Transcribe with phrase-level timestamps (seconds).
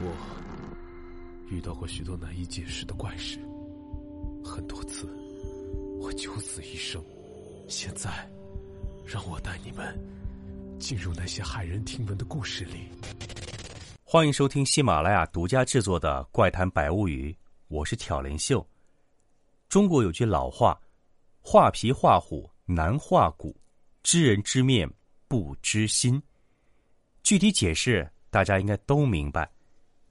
[0.00, 0.12] 我
[1.48, 3.38] 遇到过许多难以解释的怪事，
[4.44, 5.06] 很多次
[6.00, 7.02] 我九死一生。
[7.68, 8.28] 现在，
[9.06, 9.98] 让我带你们
[10.78, 12.88] 进入那些骇人听闻的故事里。
[14.02, 17.32] 欢迎收听喜马拉雅独家制作的《怪谈百物语》，
[17.68, 18.66] 我是挑帘秀。
[19.68, 20.78] 中国有句老话
[21.40, 23.56] ：“画皮画虎难画骨，
[24.02, 24.90] 知人知面
[25.28, 26.20] 不知心。”
[27.22, 29.50] 具体解释大家应该都明白，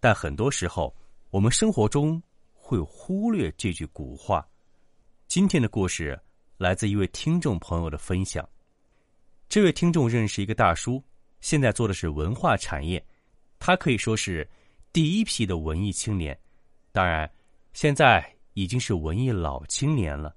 [0.03, 0.93] 但很多时候
[1.29, 4.45] 我们生活中会忽略这句古话。
[5.29, 6.19] 今天的故事
[6.57, 8.45] 来自一位听众朋友的分享。
[9.47, 11.01] 这位听众认识一个大叔，
[11.39, 13.01] 现在做的是文化产业。
[13.59, 14.45] 他可以说是
[14.91, 16.37] 第一批的文艺青年，
[16.91, 17.31] 当然，
[17.71, 20.35] 现在已经是文艺老青年了。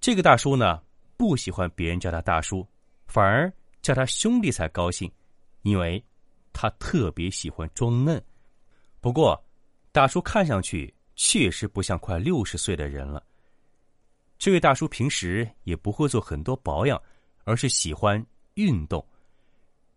[0.00, 0.82] 这个大叔呢，
[1.18, 2.66] 不喜欢别人叫他大叔，
[3.08, 5.12] 反而叫他兄弟才高兴，
[5.60, 6.02] 因为
[6.50, 8.18] 他特别喜欢装嫩。
[9.00, 9.42] 不过，
[9.92, 13.22] 大叔看上去确实不像快六十岁的人了。
[14.38, 17.00] 这位大叔平时也不会做很多保养，
[17.44, 18.24] 而是喜欢
[18.54, 19.04] 运动。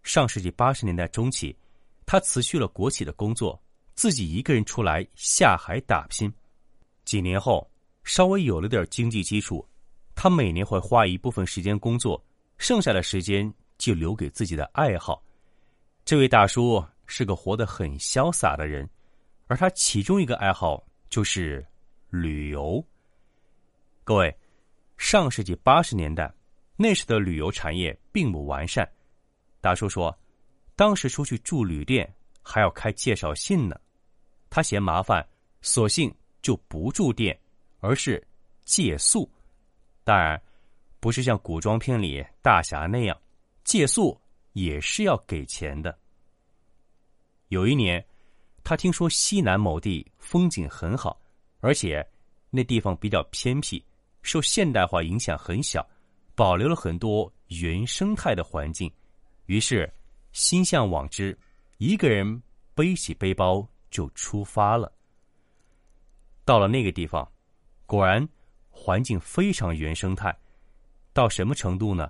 [0.03, 1.55] 上世纪八十年代中期。
[2.03, 3.57] 他辞去了国企的工作，
[3.93, 6.29] 自己一个人出来下海打拼。
[7.05, 7.65] 几年后，
[8.03, 9.65] 稍微有了点经济基础，
[10.13, 12.21] 他每年会花一部分时间工作，
[12.57, 15.23] 剩下的时间就留给自己的爱好。
[16.03, 18.89] 这位大叔是个活得很潇洒的人，
[19.47, 21.65] 而他其中一个爱好就是
[22.09, 22.81] 旅游。
[24.05, 24.33] 各位，
[24.97, 26.33] 上世纪八十年代，
[26.77, 28.89] 那时的旅游产业并不完善。
[29.59, 30.17] 大叔说。
[30.73, 33.79] 当时出去住旅店还要开介绍信呢，
[34.49, 35.23] 他嫌麻烦，
[35.61, 37.37] 索性就不住店，
[37.81, 38.25] 而是
[38.63, 39.29] 借宿。
[40.03, 40.41] 当然，
[40.99, 43.15] 不是像古装片里大侠那样，
[43.63, 44.19] 借宿
[44.53, 45.95] 也是要给钱的。
[47.51, 48.03] 有一年，
[48.63, 51.21] 他听说西南某地风景很好，
[51.59, 52.05] 而且
[52.49, 53.83] 那地方比较偏僻，
[54.21, 55.85] 受现代化影响很小，
[56.33, 58.91] 保留了很多原生态的环境，
[59.45, 59.91] 于是。
[60.31, 61.37] 心向往之，
[61.77, 62.41] 一个人
[62.73, 64.89] 背起背包就出发了。
[66.45, 67.29] 到了那个地方，
[67.85, 68.25] 果然
[68.69, 70.33] 环境非常原生态，
[71.11, 72.09] 到什么程度呢？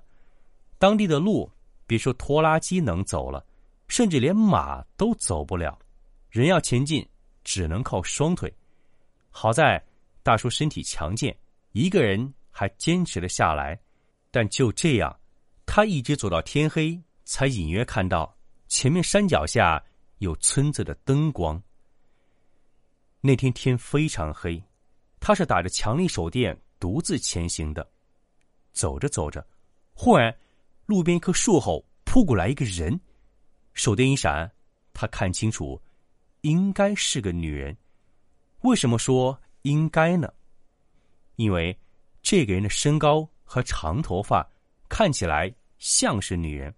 [0.78, 1.52] 当地的路
[1.88, 3.44] 别说拖拉机能走了，
[3.91, 5.78] 甚至连马都走不了，
[6.29, 7.06] 人要前进
[7.44, 8.50] 只能靠双腿。
[9.29, 9.84] 好在
[10.24, 11.38] 大叔身体强健，
[11.74, 13.78] 一个人还坚持了下来。
[14.31, 15.13] 但就这样，
[15.66, 16.97] 他一直走到天黑。
[17.24, 18.35] 才隐约看到
[18.68, 19.81] 前面山脚下
[20.18, 21.62] 有村子的灯光。
[23.22, 24.62] 那天天非常黑，
[25.19, 27.90] 他是打着强力手电独自前行的。
[28.73, 29.46] 走着走着，
[29.94, 30.35] 忽然
[30.85, 33.00] 路边一棵树后扑过来一个人，
[33.74, 34.52] 手电一闪，
[34.94, 35.82] 他看清楚，
[36.42, 37.76] 应该是个女人。
[38.62, 40.32] 为什么说应该呢？
[41.38, 41.78] 因为
[42.22, 44.48] 这个人的身高和长头发
[44.88, 46.74] 看起来像是女人。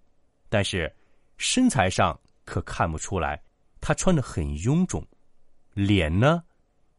[0.47, 0.93] 但是，
[1.37, 3.41] 身材上可看不出来，
[3.81, 5.05] 他穿的很臃肿，
[5.73, 6.43] 脸呢，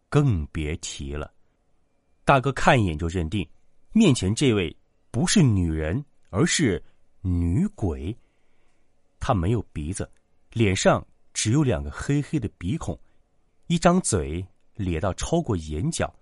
[0.09, 1.33] 更别提了。
[2.25, 3.49] 大哥看一眼就认定，
[3.93, 4.77] 面前这位
[5.11, 6.83] 不是女人，而是
[7.21, 8.15] 女鬼。
[9.27, 10.07] 他没有鼻子，
[10.53, 11.03] 脸上
[11.33, 12.95] 只有两个黑黑的鼻孔，
[13.69, 16.15] 一张嘴咧到超过眼角。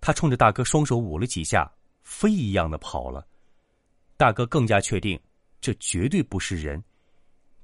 [0.00, 1.68] 他冲着大哥双手舞了几下，
[2.04, 3.26] 飞一样的跑了。
[4.16, 5.20] 大哥更加确定。
[5.60, 6.80] 这绝对不是人，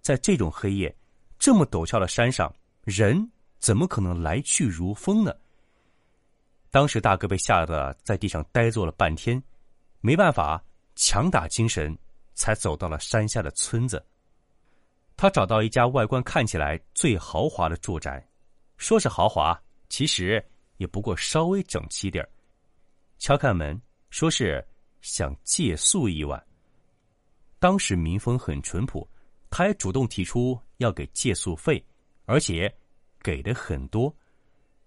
[0.01, 0.93] 在这种黑夜、
[1.39, 3.31] 这么陡峭的山上，人
[3.61, 5.33] 怎么可能来去如风呢？
[6.73, 9.41] 当时大哥被吓得在地上呆坐了半天，
[10.01, 10.61] 没办法，
[10.97, 11.97] 强打精神，
[12.35, 14.05] 才走到了山下的村子。
[15.21, 18.27] 他找到一家外观看起来最豪华的住宅，
[18.79, 19.55] 说是豪华，
[19.91, 20.43] 其实
[20.79, 22.27] 也不过稍微整齐点
[23.19, 24.67] 敲开门，说是
[25.03, 26.43] 想借宿一晚。
[27.59, 29.07] 当时民风很淳朴，
[29.51, 31.85] 他还主动提出要给借宿费，
[32.25, 32.75] 而且
[33.21, 34.11] 给的很多。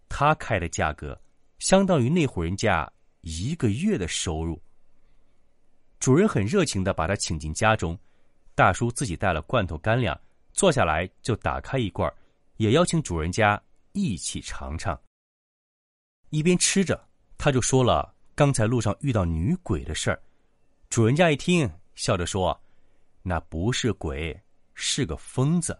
[0.10, 1.16] 他开的价格
[1.60, 2.92] 相当于那户人家
[3.22, 4.60] 一个月的收入。
[6.00, 7.96] 主人很热情的把他请进家中，
[8.56, 10.20] 大叔自己带了罐头干粮，
[10.52, 12.12] 坐下来就打开一罐，
[12.58, 13.62] 也邀请主人家
[13.94, 15.00] 一起尝尝。
[16.30, 17.08] 一边吃着，
[17.38, 20.22] 他就说了刚才路上遇到女鬼的事儿。
[20.90, 22.60] 主人家一听，笑着说。
[23.22, 24.38] 那不是鬼，
[24.74, 25.80] 是个疯子。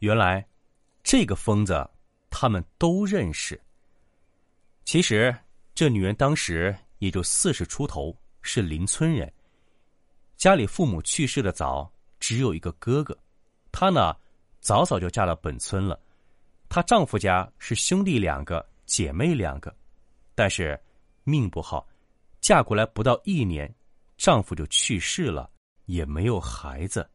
[0.00, 0.46] 原来，
[1.02, 1.88] 这个疯子
[2.28, 3.58] 他们都认识。
[4.84, 5.34] 其实，
[5.74, 9.32] 这女人当时也就四十出头，是邻村人。
[10.36, 11.90] 家里父母去世的早，
[12.20, 13.16] 只有一个哥哥。
[13.72, 14.14] 他呢，
[14.60, 15.98] 早早就嫁到本村了。
[16.68, 19.74] 她丈夫家是兄弟两个，姐妹两个，
[20.34, 20.78] 但是
[21.24, 21.86] 命不好，
[22.40, 23.72] 嫁过来不到一年，
[24.18, 25.50] 丈夫就去世了，
[25.86, 27.08] 也没有孩子。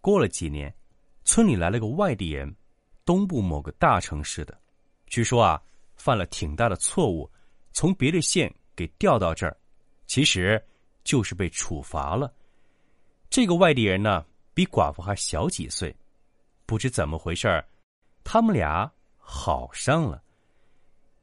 [0.00, 0.72] 过了几年，
[1.24, 2.54] 村里来了个外地人，
[3.04, 4.58] 东部某个大城市的，
[5.06, 5.60] 据说啊，
[5.96, 7.30] 犯了挺大的错误，
[7.72, 9.56] 从别的县给调到这儿，
[10.06, 10.62] 其实
[11.08, 12.30] 就是被处罚了。
[13.30, 15.96] 这个外地人呢，比寡妇还小几岁，
[16.66, 17.66] 不知怎么回事儿，
[18.22, 20.22] 他们俩好上了。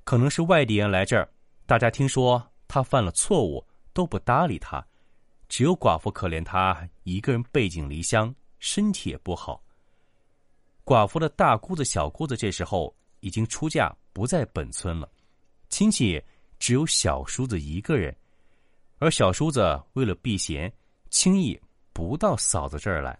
[0.03, 1.29] 可能是外地人来这儿，
[1.67, 4.83] 大家听说他犯了错误，都不搭理他，
[5.47, 8.33] 只有寡妇可怜他一个人背井离乡。
[8.57, 9.61] 身体也不好。
[10.83, 15.07] 寡妇的大姑子、小姑子这时候已经出嫁，不在本村了。
[15.69, 16.19] 亲戚
[16.57, 18.15] 只有小叔子一个人，
[18.97, 20.71] 而小叔子为了避嫌，
[21.09, 21.59] 轻易
[21.93, 23.17] 不到嫂子这儿来。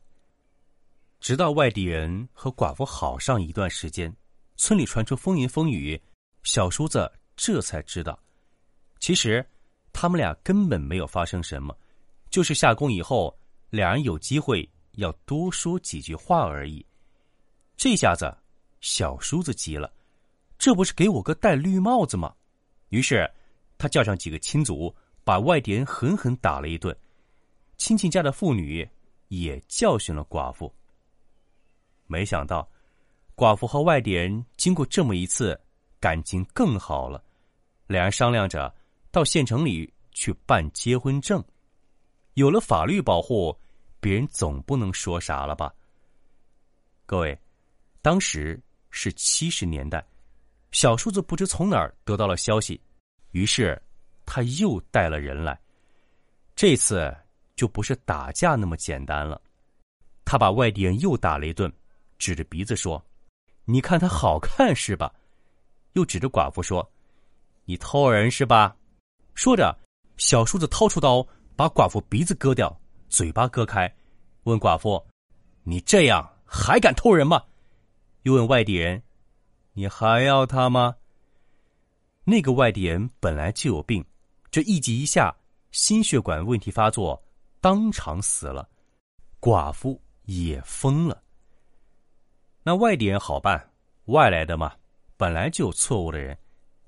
[1.20, 4.16] 直到外地人和寡妇好上一段时间，
[4.56, 6.00] 村里传出风言风语，
[6.44, 8.18] 小叔子这才知道，
[9.00, 9.46] 其实
[9.92, 11.76] 他们俩根本没有发生什么，
[12.30, 13.38] 就是下工以后，
[13.70, 14.70] 两人有机会。
[14.98, 16.86] 要多说几句话而已。
[17.76, 18.34] 这下子，
[18.80, 19.92] 小叔子急了，
[20.58, 22.34] 这不是给我哥戴绿帽子吗？
[22.92, 23.30] 于是，
[23.78, 24.96] 他叫上几个亲族，
[25.26, 26.96] 把外地人狠狠打了一顿。
[27.76, 28.88] 亲戚家的妇女
[29.28, 30.74] 也教训了寡妇。
[32.08, 32.66] 没想到，
[33.36, 35.60] 寡妇和外地人经过这么一次，
[36.00, 37.22] 感情更好了。
[37.88, 38.74] 两人商量着
[39.12, 41.44] 到县城里去办结婚证，
[42.36, 43.54] 有了法律保护。
[44.00, 45.74] 别人总不能说啥了吧？
[47.08, 47.36] 各位，
[48.04, 48.62] 当时
[48.92, 50.06] 是七十年代，
[50.72, 52.80] 小叔子不知从哪儿得到了消息，
[53.32, 53.82] 于是
[54.26, 55.60] 他又带了人来。
[56.56, 57.16] 这次
[57.56, 59.42] 就不是打架那么简单了，
[60.24, 61.72] 他把外地人又打了一顿，
[62.18, 63.04] 指着鼻子说
[63.66, 65.14] ：“你看他好看是吧？”
[65.94, 66.90] 又指着寡妇说
[67.66, 68.76] ：“你偷人是吧？”
[69.36, 69.78] 说着，
[70.18, 71.26] 小叔子掏出刀，
[71.56, 72.78] 把寡妇鼻子割掉。
[73.08, 73.94] 嘴巴割开，
[74.44, 75.02] 问寡妇
[75.64, 77.42] ：“你这样还敢偷人吗？”
[78.24, 79.02] 又问外地人
[79.74, 80.96] ：“你还要他吗？”
[82.26, 84.04] 那个外地人本来就有病，
[84.56, 85.36] 这一急一下，
[85.72, 87.22] 心血管问题发作，
[87.60, 88.66] 当场死了。
[89.42, 91.22] 寡妇也疯了。
[92.64, 93.70] 那外地人好办，
[94.06, 94.74] 外来的嘛，
[95.18, 96.40] 本来就有错误的人，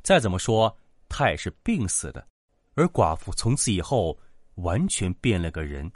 [0.02, 0.74] 再怎么说
[1.10, 2.26] 他也是病死的。
[2.76, 4.18] 而寡妇从此以后
[4.56, 5.92] 完全变了个人。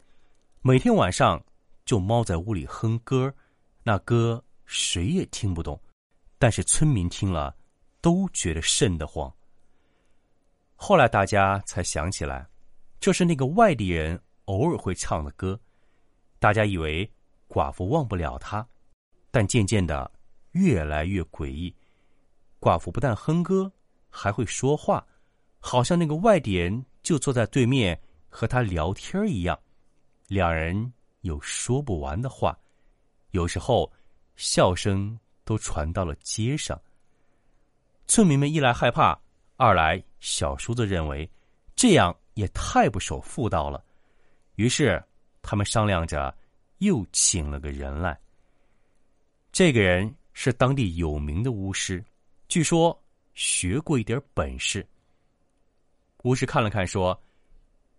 [0.62, 1.42] 每天晚上
[1.86, 3.34] 就猫在屋里哼歌，
[3.82, 5.82] 那歌谁也听不懂，
[6.38, 7.56] 但是村民听了
[8.02, 9.34] 都觉得瘆得慌。
[10.84, 12.44] 后来大家才想起来，
[13.00, 15.58] 这是那个外地人偶尔会唱的歌。
[16.40, 17.08] 大家以为
[17.48, 18.68] 寡妇忘不了他，
[19.30, 20.12] 但渐渐的
[20.54, 21.72] 越来越诡异。
[22.60, 23.72] 寡妇不但哼歌，
[24.10, 25.06] 还会说话，
[25.60, 29.58] 好像那个外地人就坐在对面和他聊天一样。
[30.30, 30.92] 两人
[31.22, 32.58] 有说不完的话，
[33.30, 33.90] 有时候
[34.36, 36.82] 笑声都传到了街上。
[38.08, 39.16] 村民们一来害怕，
[39.58, 41.30] 二来小叔子认为
[41.76, 43.84] 这样也太不守妇道了，
[44.56, 45.04] 于是
[45.42, 46.34] 他们商量着
[46.78, 48.18] 又请了个人来。
[49.52, 52.02] 这个人是当地有名的巫师，
[52.48, 52.98] 据说
[53.34, 54.88] 学过一点本事。
[56.24, 57.20] 巫师看了看，说：“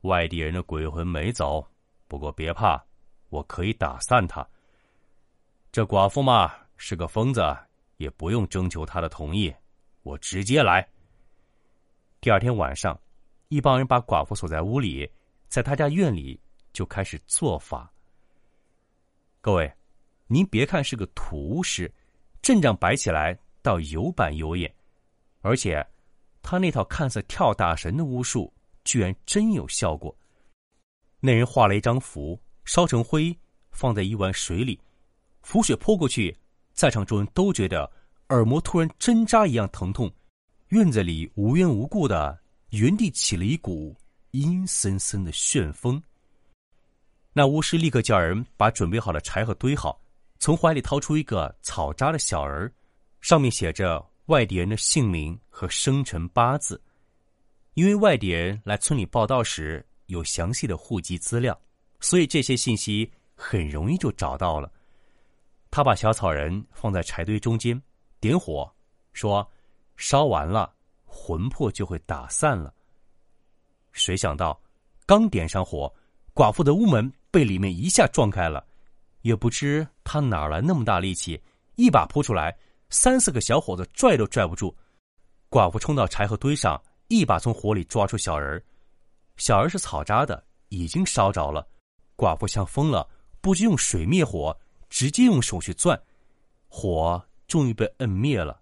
[0.02, 1.66] 外地人的鬼魂没走。”
[2.06, 2.82] 不过别怕，
[3.30, 4.46] 我可以打散他。
[5.72, 7.42] 这寡妇嘛是个疯子，
[7.96, 9.52] 也不用征求他的同意，
[10.02, 10.86] 我直接来。
[12.22, 12.96] 第二天晚上，
[13.48, 15.10] 一帮人把寡妇锁在屋里，
[15.48, 16.40] 在他家院里
[16.72, 17.92] 就开始做法。
[19.40, 19.74] 各位，
[20.28, 21.92] 您别看是个土巫师，
[22.40, 24.72] 阵仗摆起来倒有板有眼，
[25.40, 25.84] 而且
[26.42, 30.16] 他那套看似跳大神的巫术，居然真有效果。
[31.18, 33.36] 那人画了一张符，烧成灰，
[33.72, 34.80] 放在一碗水里，
[35.42, 36.38] 符水泼过去，
[36.72, 37.90] 在场众人都觉得
[38.28, 40.08] 耳膜突然针扎一样疼痛，
[40.72, 43.94] 院子里无缘无故的原地起了一股
[44.30, 46.02] 阴森森的旋风。
[47.34, 50.00] 那巫师立刻叫人把准备好的柴禾堆好，
[50.38, 52.72] 从怀里掏出一个草扎的小人
[53.20, 56.80] 上面写着外地人的姓名和生辰八字，
[57.74, 59.86] 因为外地人来村里报道时。
[60.06, 61.58] 有详细的户籍资料，
[62.00, 64.70] 所以这些信息很容易就找到了。
[65.70, 67.80] 他把小草人放在柴堆中间，
[68.20, 68.70] 点火，
[69.14, 69.48] 说
[69.96, 72.72] ：“烧完了，魂魄就会打散了。”
[73.92, 74.60] 谁想到，
[75.04, 75.92] 刚点上火，
[76.34, 78.64] 寡妇的屋门被里面一下撞开了，
[79.20, 81.40] 也不知他哪来那么大力气，
[81.76, 82.56] 一把扑出来，
[82.88, 84.74] 三四个小伙子拽都拽不住。
[85.50, 88.64] 寡妇冲到柴禾堆上，一把从火里抓出小人儿。
[89.36, 91.68] 小人是草扎的，已经烧着了。
[92.16, 93.06] 寡妇像疯了，
[93.42, 94.58] 不知用水灭火，
[94.88, 96.00] 直接用手去钻，
[96.68, 98.61] 火终于被摁灭了，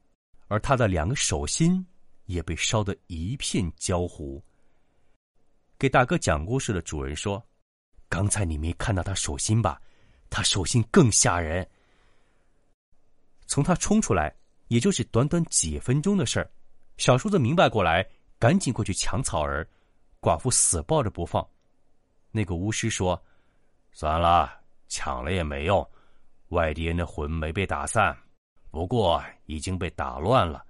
[0.51, 1.87] 而他的两个手心
[2.27, 4.43] 也被烧得一片焦糊。
[5.79, 7.41] 给大哥讲故事的主人说
[8.11, 9.81] ：“刚才你没看到他手心吧？
[10.29, 11.65] 他手心更吓人。
[13.47, 14.35] 从他冲出来，
[14.67, 16.51] 也就是短短几分钟的事儿。”
[16.99, 18.05] 小叔子明白过来，
[18.37, 19.67] 赶紧过去抢草儿。
[20.21, 21.49] 寡妇死抱着不放。
[22.33, 23.23] 那个巫师说
[23.93, 25.89] ：“算了，抢了也没用。
[26.49, 28.15] 外地人的魂没被打散，
[28.71, 30.65] 不过已经被打乱了。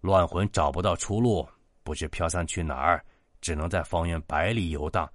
[0.00, 1.46] 乱魂找不到出路，
[1.82, 3.04] 不知飘散去哪儿，
[3.40, 5.10] 只能在方圆百里游荡。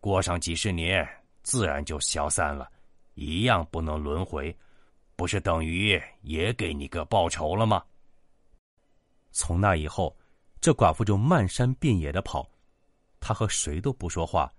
[0.00, 1.06] 过上几十年，
[1.42, 2.70] 自然就消散了，
[3.14, 4.56] 一样不能轮回。
[5.16, 7.82] 不是等于也给你个报仇了吗？”
[9.32, 10.16] 从那以后，
[10.60, 12.48] 这寡妇就漫山遍野的跑，
[13.18, 14.52] 她和谁都不说话。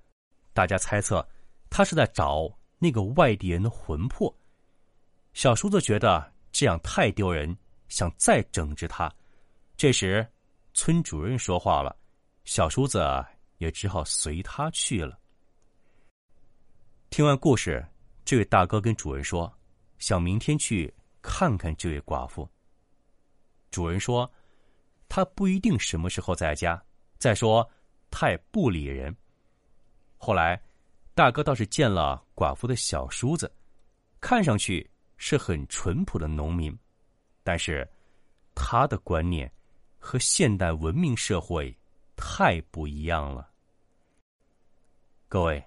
[0.51, 1.25] 大家猜测，
[1.70, 4.34] 她是在找那个外地人的魂魄。
[5.34, 7.56] 小叔子觉得这样太丢人，
[7.88, 9.12] 想再整治他。
[9.77, 10.27] 这时，
[10.74, 11.96] 村主任说话了，
[12.44, 13.03] 小叔子
[13.58, 15.18] 也只好随他去了。
[17.10, 17.86] 听完故事，
[18.24, 19.51] 这位大哥跟主人说
[20.00, 22.50] ：“想明天去看看这位寡妇。”
[23.72, 24.29] 主人说。
[25.12, 26.79] 他不一定什么时候在家。
[27.18, 27.68] 再说，
[28.12, 29.13] 他也不理人。
[30.20, 30.62] 后来，
[31.15, 33.51] 大哥倒是见了寡妇的小叔子，
[34.22, 34.88] 看上去
[35.19, 36.75] 是很淳朴的农民，
[37.43, 37.88] 但是
[38.55, 39.51] 他的观念
[39.99, 41.71] 和现代文明社会
[42.15, 43.47] 太不一样了。
[45.27, 45.63] 各位，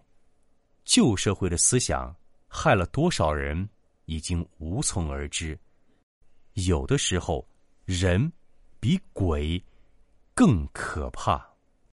[0.84, 2.12] 旧社会的思想
[2.48, 3.68] 害了多少人，
[4.06, 5.56] 已经无从而知。
[6.54, 7.46] 有的时候，
[7.84, 8.32] 人。
[8.82, 9.64] 比鬼
[10.34, 11.51] 更可怕。